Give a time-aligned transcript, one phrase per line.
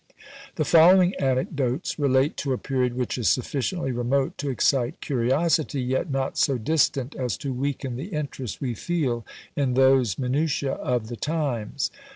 [0.55, 6.09] The following anecdotes relate to a period which is sufficiently remote to excite curiosity; yet
[6.09, 9.23] not so distant as to weaken the interest we feel
[9.55, 11.91] in those minutiÃḊ of the times.